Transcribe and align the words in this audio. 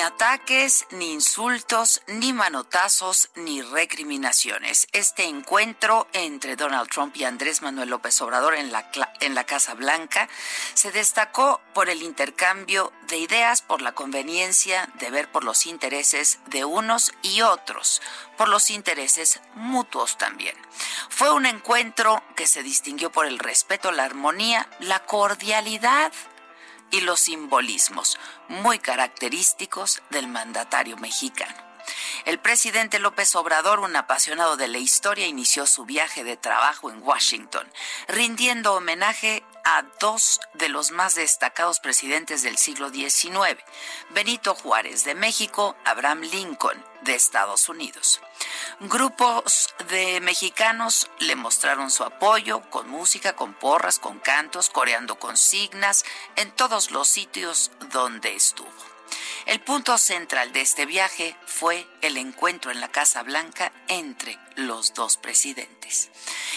Ataques, 0.00 0.86
ni 0.90 1.12
insultos, 1.12 2.02
ni 2.06 2.32
manotazos, 2.32 3.30
ni 3.34 3.62
recriminaciones. 3.62 4.86
Este 4.92 5.24
encuentro 5.24 6.06
entre 6.12 6.56
Donald 6.56 6.88
Trump 6.90 7.16
y 7.16 7.24
Andrés 7.24 7.62
Manuel 7.62 7.90
López 7.90 8.20
Obrador 8.20 8.54
en 8.54 9.34
la 9.34 9.44
Casa 9.44 9.74
Blanca 9.74 10.28
se 10.74 10.92
destacó 10.92 11.60
por 11.74 11.90
el 11.90 12.02
intercambio 12.02 12.92
de 13.08 13.18
ideas, 13.18 13.62
por 13.62 13.82
la 13.82 13.92
conveniencia 13.92 14.88
de 14.98 15.10
ver 15.10 15.30
por 15.30 15.44
los 15.44 15.66
intereses 15.66 16.38
de 16.46 16.64
unos 16.64 17.12
y 17.22 17.42
otros, 17.42 18.00
por 18.36 18.48
los 18.48 18.70
intereses 18.70 19.40
mutuos 19.54 20.16
también. 20.16 20.56
Fue 21.08 21.32
un 21.32 21.46
encuentro 21.46 22.22
que 22.36 22.46
se 22.46 22.62
distinguió 22.62 23.10
por 23.12 23.26
el 23.26 23.38
respeto, 23.38 23.92
la 23.92 24.04
armonía, 24.04 24.68
la 24.78 25.04
cordialidad 25.04 26.12
y 26.90 27.00
los 27.00 27.20
simbolismos 27.20 28.18
muy 28.48 28.78
característicos 28.78 30.02
del 30.10 30.28
mandatario 30.28 30.96
mexicano. 30.96 31.70
El 32.24 32.38
presidente 32.38 32.98
López 32.98 33.34
Obrador, 33.34 33.80
un 33.80 33.96
apasionado 33.96 34.56
de 34.56 34.68
la 34.68 34.78
historia, 34.78 35.26
inició 35.26 35.66
su 35.66 35.84
viaje 35.84 36.24
de 36.24 36.36
trabajo 36.36 36.90
en 36.90 37.02
Washington, 37.02 37.66
rindiendo 38.08 38.74
homenaje 38.74 39.42
a 39.72 39.84
dos 40.00 40.40
de 40.54 40.68
los 40.68 40.90
más 40.90 41.14
destacados 41.14 41.78
presidentes 41.78 42.42
del 42.42 42.58
siglo 42.58 42.90
XIX, 42.90 43.56
Benito 44.10 44.56
Juárez 44.56 45.04
de 45.04 45.14
México, 45.14 45.76
Abraham 45.84 46.22
Lincoln 46.22 46.84
de 47.02 47.14
Estados 47.14 47.68
Unidos. 47.68 48.20
Grupos 48.80 49.72
de 49.88 50.20
mexicanos 50.22 51.08
le 51.20 51.36
mostraron 51.36 51.92
su 51.92 52.02
apoyo 52.02 52.62
con 52.68 52.88
música, 52.88 53.36
con 53.36 53.54
porras, 53.54 54.00
con 54.00 54.18
cantos, 54.18 54.70
coreando 54.70 55.20
consignas 55.20 56.04
en 56.34 56.50
todos 56.50 56.90
los 56.90 57.06
sitios 57.06 57.70
donde 57.92 58.34
estuvo. 58.34 58.89
El 59.50 59.58
punto 59.58 59.98
central 59.98 60.52
de 60.52 60.60
este 60.60 60.86
viaje 60.86 61.36
fue 61.44 61.84
el 62.02 62.18
encuentro 62.18 62.70
en 62.70 62.78
la 62.78 62.86
Casa 62.86 63.24
Blanca 63.24 63.72
entre 63.88 64.38
los 64.54 64.94
dos 64.94 65.16
presidentes. 65.16 66.12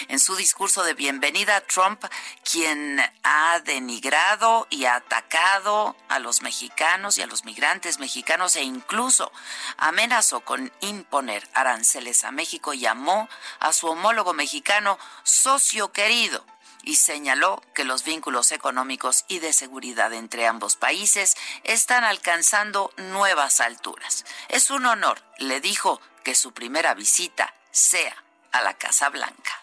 En 0.09 0.19
su 0.19 0.35
discurso 0.35 0.83
de 0.83 0.93
bienvenida, 0.93 1.59
Trump, 1.61 2.05
quien 2.43 3.01
ha 3.23 3.59
denigrado 3.61 4.67
y 4.69 4.85
ha 4.85 4.97
atacado 4.97 5.95
a 6.07 6.19
los 6.19 6.43
mexicanos 6.43 7.17
y 7.17 7.23
a 7.23 7.25
los 7.25 7.45
migrantes 7.45 7.97
mexicanos 7.97 8.55
e 8.55 8.61
incluso 8.61 9.31
amenazó 9.77 10.41
con 10.41 10.71
imponer 10.81 11.49
aranceles 11.55 12.23
a 12.23 12.29
México, 12.29 12.75
llamó 12.75 13.27
a 13.59 13.73
su 13.73 13.87
homólogo 13.87 14.35
mexicano 14.35 14.99
socio 15.23 15.91
querido 15.91 16.45
y 16.83 16.95
señaló 16.95 17.61
que 17.73 17.85
los 17.85 18.03
vínculos 18.03 18.51
económicos 18.51 19.25
y 19.27 19.39
de 19.39 19.53
seguridad 19.53 20.13
entre 20.13 20.45
ambos 20.47 20.75
países 20.75 21.35
están 21.63 22.03
alcanzando 22.03 22.91
nuevas 22.97 23.59
alturas. 23.61 24.25
Es 24.49 24.69
un 24.69 24.85
honor, 24.85 25.23
le 25.37 25.61
dijo, 25.61 26.01
que 26.23 26.35
su 26.35 26.53
primera 26.53 26.93
visita 26.93 27.53
sea 27.71 28.15
a 28.51 28.61
la 28.61 28.75
Casa 28.75 29.09
Blanca. 29.09 29.62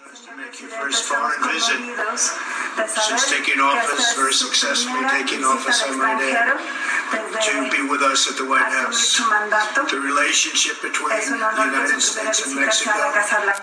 To 0.00 0.32
make 0.36 0.56
your 0.60 0.70
first 0.70 1.04
foreign 1.04 1.36
visit 1.44 1.76
since 2.16 3.28
taking 3.28 3.60
office, 3.60 4.14
very 4.16 4.32
successfully 4.32 5.04
taking 5.12 5.44
office, 5.44 5.84
might 5.98 6.22
add, 6.22 6.56
to 7.44 7.68
be 7.68 7.82
with 7.84 8.00
us 8.00 8.30
at 8.30 8.36
the 8.40 8.46
White 8.48 8.64
House. 8.72 9.18
The 9.20 10.00
relationship 10.00 10.80
between 10.80 11.12
the 11.12 11.36
United 11.36 12.00
States 12.00 12.46
and 12.46 12.56
Mexico 12.56 13.12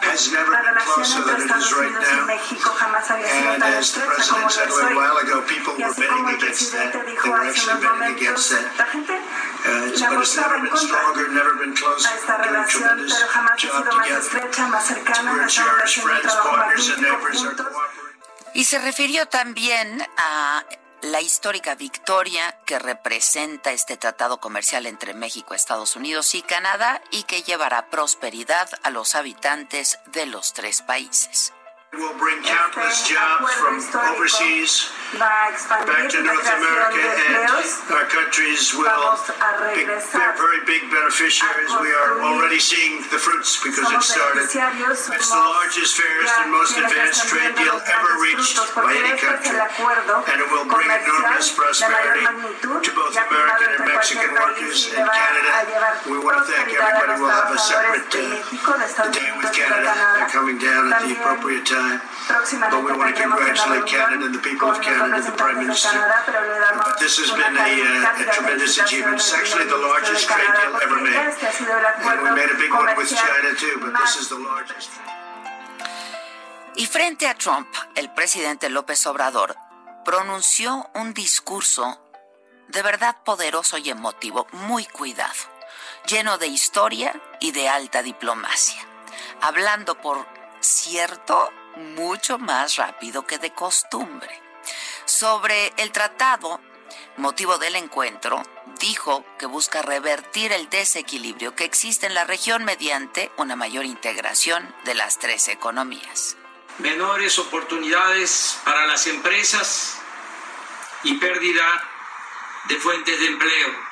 has 0.06 0.30
never 0.32 0.54
been 0.62 0.78
closer 0.86 1.26
than 1.26 1.42
it 1.42 1.50
is 1.50 1.74
right 1.74 1.96
now. 2.06 2.30
And 2.30 3.64
as 3.64 3.92
the 3.98 4.06
President 4.06 4.52
said 4.52 4.70
a 4.70 4.94
while 4.94 5.18
ago, 5.18 5.42
people 5.48 5.74
were 5.74 5.94
betting 5.96 6.28
against 6.38 6.72
that. 6.78 6.94
They 6.94 7.18
were 7.30 7.44
actually 7.50 7.82
betting 7.82 8.14
against 8.14 8.52
that. 8.54 8.78
Uh, 9.66 9.90
it's, 9.90 10.02
but 10.02 10.22
it's 10.22 10.36
never 10.36 10.60
been 10.62 10.78
stronger, 10.78 11.28
never 11.34 11.56
been 11.56 11.76
closer. 11.76 12.10
We're 12.28 12.44
doing 12.44 12.56
a 12.56 12.68
tremendous 12.68 13.18
job 13.58 13.86
together. 13.90 14.22
We're 15.34 15.48
cherished 15.48 16.00
friends, 16.00 16.34
y 18.54 18.64
se 18.66 18.80
refirió 18.80 19.28
también 19.28 20.02
a 20.18 20.66
la 21.02 21.22
histórica 21.22 21.76
victoria 21.76 22.60
que 22.66 22.80
representa 22.80 23.72
este 23.72 23.98
tratado 23.98 24.40
comercial 24.40 24.88
entre 24.88 25.14
México, 25.14 25.54
Estados 25.54 25.96
Unidos 25.96 26.34
y 26.34 26.42
Canadá 26.42 27.02
y 27.12 27.24
que 27.24 27.44
llevará 27.44 27.90
prosperidad 27.90 28.70
a 28.84 28.90
los 28.90 29.16
habitantes 29.16 30.00
de 30.08 30.26
los 30.26 30.54
tres 30.54 30.82
países. 30.82 31.54
Will 31.96 32.18
bring 32.20 32.44
countless 32.44 33.08
jobs 33.08 33.48
from 33.64 33.80
overseas 34.12 34.92
back 35.16 35.56
to 35.56 36.20
North 36.20 36.44
America, 36.44 37.00
and 37.00 37.48
our 37.96 38.08
countries 38.12 38.76
will 38.76 39.16
be 39.72 39.88
very 39.88 40.62
big 40.68 40.84
beneficiaries. 40.92 41.72
We 41.80 41.88
are 41.96 42.20
already 42.28 42.60
seeing 42.60 43.00
the 43.08 43.16
fruits 43.16 43.56
because 43.64 43.88
it 43.88 44.04
started. 44.04 44.52
It's 44.52 45.32
the 45.32 45.40
largest, 45.40 45.96
fairest, 45.96 46.34
and 46.44 46.52
most 46.52 46.76
advanced 46.76 47.24
trade 47.32 47.56
deal 47.56 47.80
ever 47.80 48.12
reached 48.20 48.60
by 48.76 48.92
any 48.92 49.16
country, 49.16 49.56
and 49.56 50.38
it 50.44 50.50
will 50.52 50.68
bring 50.68 50.92
enormous 50.92 51.56
prosperity 51.56 52.28
to 52.68 52.90
both 52.92 53.16
American 53.16 53.80
and 53.80 53.84
Mexican 53.88 54.36
workers 54.36 54.92
in 54.92 55.08
Canada. 55.08 55.52
We 56.12 56.20
want 56.20 56.44
to 56.44 56.52
thank 56.52 56.68
everybody. 56.68 57.16
We'll 57.16 57.32
have 57.32 57.48
a 57.48 57.60
separate 57.60 58.12
uh, 58.12 59.08
day 59.08 59.30
with 59.40 59.56
Canada. 59.56 59.92
They're 60.20 60.36
coming 60.36 60.60
down 60.60 60.92
at 60.92 61.08
the 61.08 61.16
appropriate 61.16 61.64
time. 61.64 61.77
But 62.28 62.84
we 62.84 62.92
want 62.98 63.16
to 63.16 63.22
congratulate 63.22 63.86
Canada 63.88 64.26
and 64.26 64.36
the 64.36 64.44
people 64.44 64.70
of 64.70 64.82
Canada, 64.82 65.22
the 65.22 65.36
Prime 65.38 65.60
Minister. 65.64 65.90
This 67.00 67.18
has 67.22 67.32
been 67.32 67.56
a, 67.56 67.72
uh, 67.82 68.24
a 68.24 68.26
tremendous 68.34 68.78
achievement. 68.78 69.16
It's 69.16 69.34
actually 69.34 69.66
the 69.66 69.78
largest 69.78 70.28
trade 70.28 70.52
deal 70.60 70.74
ever 70.82 71.00
made. 71.02 71.16
And 71.16 72.18
we 72.24 72.30
made 72.36 72.52
a 72.52 72.58
big 72.58 72.72
one 72.72 72.90
with 72.98 73.10
China 73.10 73.56
too, 73.56 73.80
but 73.80 73.94
this 74.00 74.18
is 74.18 74.30
the 74.30 74.40
largest. 74.40 74.90
Y 76.76 76.86
frente 76.86 77.28
a 77.28 77.34
Trump, 77.34 77.68
el 77.96 78.14
presidente 78.14 78.70
López 78.70 79.08
Obrador 79.08 79.56
pronunció 80.06 80.90
un 80.94 81.14
discurso 81.14 82.00
de 82.68 82.82
verdad 82.84 83.18
poderoso 83.24 83.78
y 83.78 83.90
emotivo, 83.90 84.48
muy 84.52 84.86
cuidado, 84.86 85.34
lleno 86.06 86.38
de 86.38 86.48
historia 86.48 87.20
y 87.40 87.52
de 87.52 87.68
alta 87.68 88.04
diplomacia, 88.04 88.80
hablando 89.42 90.00
por 90.02 90.28
cierto 90.60 91.50
mucho 91.78 92.38
más 92.38 92.76
rápido 92.76 93.26
que 93.26 93.38
de 93.38 93.52
costumbre. 93.52 94.42
Sobre 95.06 95.74
el 95.78 95.92
tratado, 95.92 96.60
motivo 97.18 97.58
del 97.58 97.76
encuentro, 97.76 98.44
dijo 98.80 99.26
que 99.40 99.46
busca 99.46 99.82
revertir 99.82 100.52
el 100.52 100.70
desequilibrio 100.70 101.56
que 101.56 101.64
existe 101.64 102.06
en 102.06 102.14
la 102.14 102.26
región 102.26 102.64
mediante 102.66 103.32
una 103.38 103.56
mayor 103.56 103.86
integración 103.86 104.76
de 104.86 104.96
las 104.96 105.18
tres 105.20 105.48
economías. 105.48 106.38
Menores 106.80 107.40
oportunidades 107.40 108.60
para 108.64 108.86
las 108.86 109.08
empresas 109.08 109.98
y 111.04 111.14
pérdida 111.16 111.66
de 112.68 112.76
fuentes 112.76 113.20
de 113.20 113.28
empleo. 113.28 113.88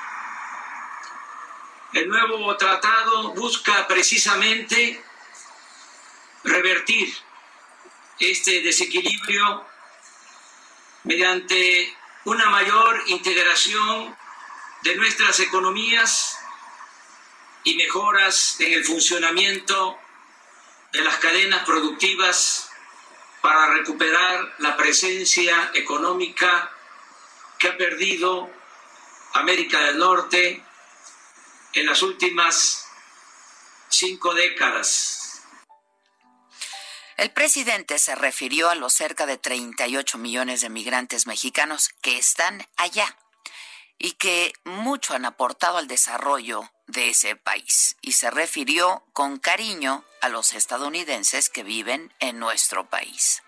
El 1.93 2.09
nuevo 2.09 2.55
tratado 2.57 3.33
busca 3.33 3.87
precisamente 3.87 5.01
revertir 6.43 7.15
este 8.19 8.61
desequilibrio 8.61 9.65
mediante 11.03 11.95
una 12.25 12.49
mayor 12.49 13.03
integración 13.07 14.15
de 14.83 14.95
nuestras 14.95 15.39
economías 15.39 16.37
y 17.63 17.75
mejoras 17.75 18.59
en 18.59 18.73
el 18.73 18.83
funcionamiento 18.83 19.97
de 20.93 21.01
las 21.01 21.17
cadenas 21.17 21.65
productivas 21.65 22.69
para 23.41 23.73
recuperar 23.73 24.55
la 24.59 24.77
presencia 24.77 25.71
económica 25.73 26.71
que 27.59 27.67
ha 27.67 27.77
perdido 27.77 28.49
América 29.33 29.79
del 29.81 29.97
Norte 29.97 30.63
en 31.73 31.85
las 31.85 32.01
últimas 32.01 32.87
cinco 33.89 34.33
décadas. 34.33 35.24
El 37.17 37.31
presidente 37.31 37.97
se 37.97 38.13
refirió 38.13 38.69
a 38.69 38.75
los 38.75 38.93
cerca 38.93 39.25
de 39.25 39.37
38 39.37 40.17
millones 40.17 40.59
de 40.59 40.69
migrantes 40.69 41.27
mexicanos 41.27 41.89
que 42.01 42.17
están 42.17 42.67
allá 42.75 43.17
y 43.97 44.13
que 44.13 44.51
mucho 44.65 45.13
han 45.13 45.23
aportado 45.23 45.77
al 45.77 45.87
desarrollo 45.87 46.69
de 46.87 47.09
ese 47.09 47.37
país. 47.37 47.95
Y 48.01 48.13
se 48.13 48.31
refirió 48.31 49.05
con 49.13 49.37
cariño 49.39 50.03
a 50.21 50.27
los 50.27 50.51
estadounidenses 50.51 51.49
que 51.49 51.63
viven 51.63 52.13
en 52.19 52.37
nuestro 52.37 52.89
país. 52.89 53.41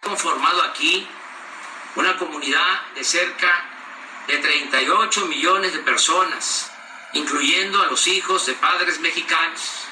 Conformado 0.00 0.62
aquí 0.62 1.06
una 1.96 2.16
comunidad 2.16 2.92
de 2.94 3.04
cerca 3.04 3.64
de 4.28 4.38
38 4.38 5.26
millones 5.26 5.74
de 5.74 5.80
personas, 5.80 6.70
incluyendo 7.12 7.82
a 7.82 7.86
los 7.86 8.06
hijos 8.06 8.46
de 8.46 8.54
padres 8.54 8.98
mexicanos. 9.00 9.84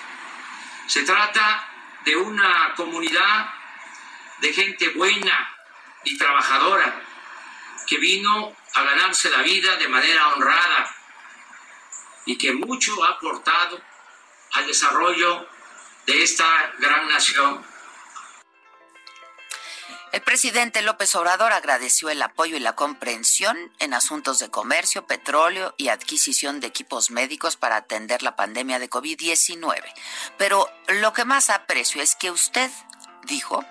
Se 0.86 1.02
trata 1.02 1.67
de 2.04 2.16
una 2.16 2.74
comunidad 2.76 3.50
de 4.40 4.52
gente 4.52 4.88
buena 4.90 5.56
y 6.04 6.16
trabajadora 6.16 7.02
que 7.86 7.98
vino 7.98 8.56
a 8.74 8.82
ganarse 8.82 9.30
la 9.30 9.42
vida 9.42 9.76
de 9.76 9.88
manera 9.88 10.28
honrada 10.28 10.94
y 12.26 12.36
que 12.36 12.52
mucho 12.52 13.02
ha 13.04 13.10
aportado 13.10 13.80
al 14.52 14.66
desarrollo 14.66 15.48
de 16.06 16.22
esta 16.22 16.72
gran 16.78 17.08
nación. 17.08 17.64
El 20.10 20.22
presidente 20.22 20.80
López 20.80 21.14
Obrador 21.16 21.52
agradeció 21.52 22.08
el 22.08 22.22
apoyo 22.22 22.56
y 22.56 22.60
la 22.60 22.74
comprensión 22.74 23.56
en 23.78 23.92
asuntos 23.92 24.38
de 24.38 24.50
comercio, 24.50 25.06
petróleo 25.06 25.74
y 25.76 25.88
adquisición 25.88 26.60
de 26.60 26.66
equipos 26.66 27.10
médicos 27.10 27.56
para 27.56 27.76
atender 27.76 28.22
la 28.22 28.34
pandemia 28.34 28.78
de 28.78 28.88
COVID-19. 28.88 29.82
Pero 30.38 30.66
lo 31.00 31.12
que 31.12 31.26
más 31.26 31.50
aprecio 31.50 32.00
es 32.00 32.16
que 32.16 32.30
usted, 32.30 32.70
dijo, 33.24 33.62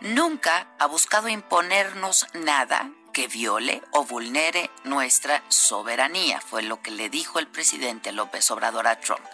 nunca 0.00 0.66
ha 0.80 0.86
buscado 0.86 1.28
imponernos 1.28 2.26
nada 2.34 2.90
que 3.14 3.28
viole 3.28 3.82
o 3.92 4.04
vulnere 4.04 4.70
nuestra 4.82 5.42
soberanía, 5.48 6.42
fue 6.42 6.62
lo 6.62 6.82
que 6.82 6.90
le 6.90 7.08
dijo 7.08 7.38
el 7.38 7.46
presidente 7.46 8.12
López 8.12 8.50
Obrador 8.50 8.86
a 8.86 9.00
Trump. 9.00 9.24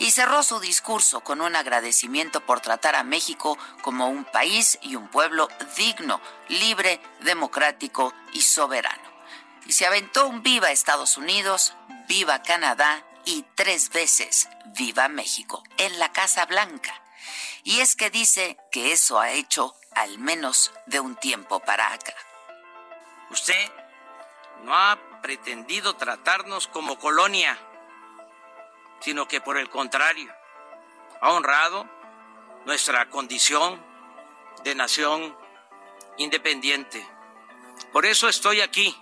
Y 0.00 0.10
cerró 0.10 0.42
su 0.42 0.58
discurso 0.58 1.20
con 1.20 1.40
un 1.40 1.54
agradecimiento 1.54 2.44
por 2.44 2.60
tratar 2.60 2.96
a 2.96 3.04
México 3.04 3.56
como 3.82 4.08
un 4.08 4.24
país 4.24 4.80
y 4.82 4.96
un 4.96 5.06
pueblo 5.06 5.48
digno, 5.76 6.20
libre, 6.48 7.00
democrático 7.20 8.12
y 8.32 8.42
soberano. 8.42 9.08
Y 9.66 9.72
se 9.72 9.86
aventó 9.86 10.26
un 10.26 10.42
viva 10.42 10.72
Estados 10.72 11.16
Unidos, 11.16 11.74
viva 12.08 12.42
Canadá 12.42 13.04
y 13.24 13.44
tres 13.54 13.90
veces 13.90 14.48
viva 14.76 15.08
México 15.08 15.62
en 15.76 15.98
la 15.98 16.12
Casa 16.12 16.46
Blanca. 16.46 16.94
Y 17.64 17.80
es 17.80 17.96
que 17.96 18.10
dice 18.10 18.56
que 18.70 18.92
eso 18.92 19.20
ha 19.20 19.32
hecho 19.32 19.74
al 19.94 20.18
menos 20.18 20.72
de 20.86 21.00
un 21.00 21.16
tiempo 21.16 21.60
para 21.60 21.92
acá. 21.92 22.14
Usted 23.30 23.72
no 24.62 24.74
ha 24.74 24.98
pretendido 25.22 25.94
tratarnos 25.96 26.68
como 26.68 26.98
colonia, 26.98 27.58
sino 29.00 29.28
que 29.28 29.40
por 29.40 29.58
el 29.58 29.68
contrario, 29.68 30.32
ha 31.20 31.32
honrado 31.32 31.88
nuestra 32.64 33.08
condición 33.10 33.84
de 34.64 34.74
nación 34.74 35.36
independiente. 36.16 37.06
Por 37.92 38.06
eso 38.06 38.28
estoy 38.28 38.60
aquí, 38.60 38.96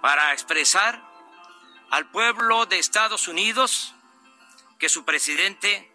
para 0.00 0.32
expresar 0.32 1.02
al 1.90 2.10
pueblo 2.10 2.66
de 2.66 2.78
Estados 2.78 3.28
Unidos 3.28 3.94
que 4.78 4.88
su 4.88 5.04
presidente 5.04 5.92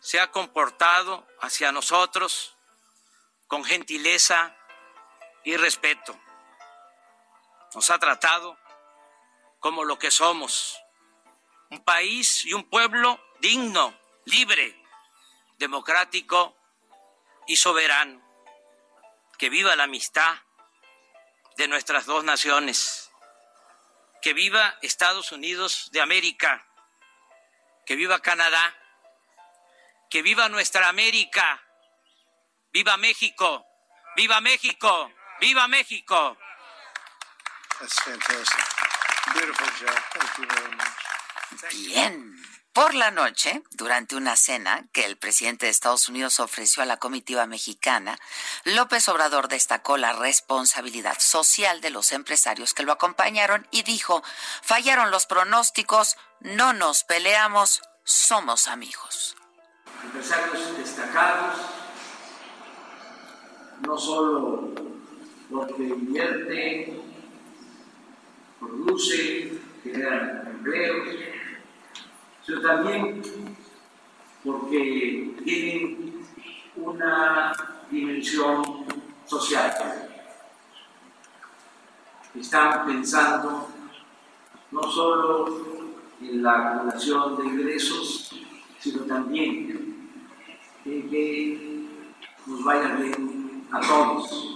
se 0.00 0.20
ha 0.20 0.30
comportado 0.30 1.26
hacia 1.40 1.70
nosotros 1.70 2.56
con 3.46 3.64
gentileza, 3.64 4.56
y 5.44 5.56
respeto. 5.56 6.18
Nos 7.74 7.90
ha 7.90 7.98
tratado 7.98 8.58
como 9.60 9.84
lo 9.84 9.98
que 9.98 10.10
somos, 10.10 10.78
un 11.70 11.84
país 11.84 12.44
y 12.44 12.52
un 12.52 12.68
pueblo 12.68 13.18
digno, 13.40 13.98
libre, 14.24 14.76
democrático 15.58 16.56
y 17.46 17.56
soberano. 17.56 18.20
Que 19.38 19.48
viva 19.50 19.74
la 19.74 19.84
amistad 19.84 20.36
de 21.56 21.68
nuestras 21.68 22.06
dos 22.06 22.24
naciones. 22.24 23.10
Que 24.20 24.34
viva 24.34 24.78
Estados 24.82 25.32
Unidos 25.32 25.88
de 25.92 26.00
América. 26.00 26.66
Que 27.86 27.96
viva 27.96 28.20
Canadá. 28.20 28.76
Que 30.10 30.22
viva 30.22 30.48
nuestra 30.48 30.88
América. 30.88 31.62
Viva 32.72 32.96
México. 32.96 33.66
Viva 34.16 34.40
México. 34.40 35.10
¡Viva 35.42 35.66
México! 35.66 36.38
Bien. 41.72 42.36
Por 42.72 42.94
la 42.94 43.10
noche, 43.10 43.64
durante 43.72 44.14
una 44.14 44.36
cena 44.36 44.84
que 44.92 45.04
el 45.04 45.18
presidente 45.18 45.66
de 45.66 45.70
Estados 45.70 46.08
Unidos 46.08 46.38
ofreció 46.38 46.84
a 46.84 46.86
la 46.86 46.98
comitiva 46.98 47.46
mexicana, 47.46 48.20
López 48.62 49.08
Obrador 49.08 49.48
destacó 49.48 49.96
la 49.96 50.12
responsabilidad 50.12 51.18
social 51.18 51.80
de 51.80 51.90
los 51.90 52.12
empresarios 52.12 52.72
que 52.72 52.84
lo 52.84 52.92
acompañaron 52.92 53.66
y 53.72 53.82
dijo, 53.82 54.22
fallaron 54.62 55.10
los 55.10 55.26
pronósticos, 55.26 56.18
no 56.38 56.72
nos 56.72 57.02
peleamos, 57.02 57.82
somos 58.04 58.68
amigos. 58.68 59.36
Empresarios 60.04 60.78
destacados, 60.78 61.56
no 63.80 63.98
solo 63.98 64.91
porque 65.52 65.82
invierte, 65.84 66.94
produce, 68.58 69.52
genera 69.82 70.44
empleos, 70.50 71.08
sino 72.44 72.60
también 72.62 73.22
porque 74.42 75.34
tienen 75.44 76.24
una 76.76 77.52
dimensión 77.90 78.62
social. 79.26 80.08
Están 82.34 82.86
pensando 82.86 83.68
no 84.70 84.82
solo 84.90 85.62
en 86.22 86.42
la 86.42 86.70
acumulación 86.70 87.36
de 87.36 87.44
ingresos, 87.44 88.34
sino 88.78 89.02
también 89.02 90.08
en 90.84 91.10
que 91.10 91.86
nos 92.46 92.64
vaya 92.64 92.96
bien 92.96 93.66
a 93.70 93.80
todos 93.80 94.51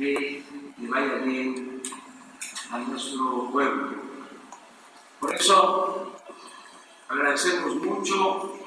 que 0.00 0.42
le 0.78 0.88
vaya 0.88 1.16
bien 1.16 1.82
a 2.70 2.78
nuestro 2.78 3.50
pueblo. 3.52 3.98
Por 5.20 5.34
eso 5.34 6.16
agradecemos 7.06 7.76
mucho 7.76 8.58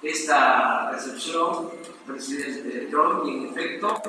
esta 0.00 0.92
recepción, 0.92 1.68
presidente 2.06 2.86
Trump, 2.90 3.26
y 3.26 3.30
en 3.38 3.46
efecto, 3.50 4.00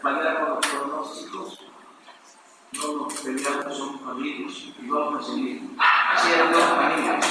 fallar 0.00 0.40
con 0.40 0.50
los 0.50 0.66
pronósticos, 0.66 1.64
No 2.74 2.92
nos 2.92 3.14
peleamos, 3.14 3.76
somos 3.76 4.08
amigos 4.08 4.72
y 4.80 4.86
vamos 4.86 5.24
a 5.24 5.30
seguir 5.30 5.62
siendo 6.22 6.62
amigos. 6.62 7.26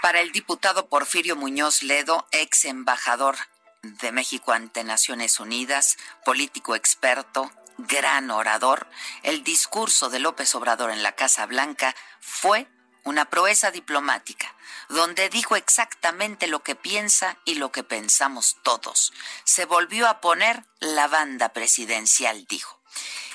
Para 0.00 0.20
el 0.20 0.32
diputado 0.32 0.86
Porfirio 0.86 1.36
Muñoz 1.36 1.82
Ledo, 1.82 2.26
ex 2.30 2.64
embajador 2.64 3.36
de 3.82 4.12
México 4.12 4.52
ante 4.52 4.84
Naciones 4.84 5.40
Unidas, 5.40 5.98
político 6.24 6.76
experto, 6.76 7.50
gran 7.78 8.30
orador, 8.30 8.86
el 9.24 9.42
discurso 9.42 10.08
de 10.08 10.20
López 10.20 10.54
Obrador 10.54 10.92
en 10.92 11.02
la 11.02 11.12
Casa 11.12 11.46
Blanca 11.46 11.94
fue 12.20 12.68
una 13.02 13.24
proeza 13.24 13.72
diplomática, 13.72 14.54
donde 14.88 15.28
dijo 15.28 15.56
exactamente 15.56 16.46
lo 16.46 16.62
que 16.62 16.76
piensa 16.76 17.38
y 17.44 17.56
lo 17.56 17.72
que 17.72 17.82
pensamos 17.82 18.58
todos. 18.62 19.12
Se 19.42 19.64
volvió 19.64 20.08
a 20.08 20.20
poner 20.20 20.64
la 20.78 21.08
banda 21.08 21.48
presidencial, 21.48 22.46
dijo. 22.46 22.80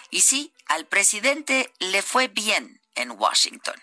Y 0.10 0.22
sí, 0.22 0.54
al 0.68 0.86
presidente 0.86 1.74
le 1.80 2.02
fue 2.02 2.30
bien 2.30 2.80
en 2.96 3.12
Washington. 3.12 3.76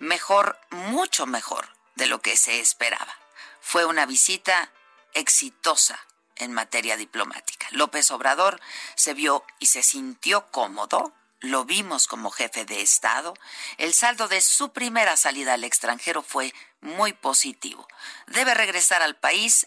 Mejor, 0.00 0.60
mucho 0.68 1.24
mejor 1.24 1.74
de 1.94 2.06
lo 2.06 2.20
que 2.20 2.36
se 2.36 2.60
esperaba. 2.60 3.16
Fue 3.62 3.86
una 3.86 4.04
visita 4.04 4.70
exitosa 5.14 5.98
en 6.36 6.52
materia 6.52 6.96
diplomática. 6.96 7.66
López 7.70 8.10
Obrador 8.10 8.60
se 8.96 9.14
vio 9.14 9.44
y 9.58 9.66
se 9.66 9.82
sintió 9.82 10.50
cómodo, 10.50 11.12
lo 11.40 11.64
vimos 11.64 12.06
como 12.06 12.30
jefe 12.30 12.64
de 12.64 12.82
Estado. 12.82 13.34
El 13.76 13.94
saldo 13.94 14.28
de 14.28 14.40
su 14.40 14.72
primera 14.72 15.16
salida 15.16 15.54
al 15.54 15.64
extranjero 15.64 16.22
fue 16.22 16.54
muy 16.80 17.12
positivo. 17.12 17.86
Debe 18.28 18.54
regresar 18.54 19.02
al 19.02 19.16
país 19.16 19.66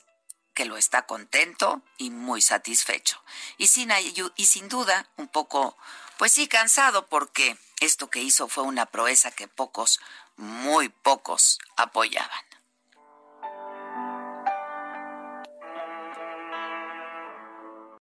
que 0.53 0.65
lo 0.65 0.77
está 0.77 1.05
contento 1.05 1.81
y 1.97 2.09
muy 2.09 2.41
satisfecho. 2.41 3.21
Y 3.57 3.67
sin, 3.67 4.69
duda, 4.69 5.09
un 5.17 5.27
poco, 5.27 5.77
pues 6.17 6.31
sí, 6.31 6.47
cansado 6.47 7.07
porque 7.07 7.57
esto 7.81 8.09
que 8.09 8.21
hizo 8.21 8.47
fue 8.47 8.63
una 8.63 8.85
proeza 8.85 9.31
que 9.31 9.49
pocos, 9.49 9.99
muy 10.37 10.87
pocos, 10.89 11.59
apoyaban. 11.75 12.45